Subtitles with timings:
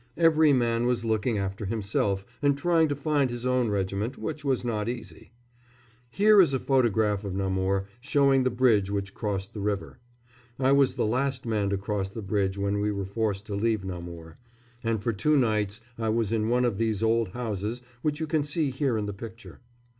[0.17, 4.65] Every man was looking after himself and trying to find his own regiment, which was
[4.65, 5.29] not easy.
[6.09, 9.99] Here is a photograph of Namur, showing the bridge which crosses the river.
[10.57, 13.85] I was the last man to cross the bridge when we were forced to leave
[13.85, 14.37] Namur;
[14.83, 18.41] and for two nights I was in one of these old houses which you can
[18.41, 19.59] see here in the picture.